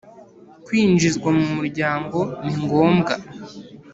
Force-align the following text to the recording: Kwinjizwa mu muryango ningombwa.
Kwinjizwa 0.65 1.29
mu 1.37 1.47
muryango 1.55 2.19
ningombwa. 2.45 3.13